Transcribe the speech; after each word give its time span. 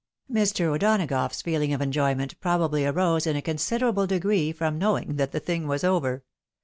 Mr. 0.31 0.65
O'Donagough's 0.73 1.43
feeling 1.43 1.73
of 1.73 1.79
enjoyment 1.79 2.33
probably 2.41 2.87
arose 2.87 3.27
in 3.27 3.35
a 3.35 3.41
considerable 3.43 4.07
degree 4.07 4.51
from 4.51 4.79
knowing 4.79 5.17
that 5.17 5.31
the 5.31 5.39
thing 5.39 5.67
was 5.67 5.83
over. 5.83 6.23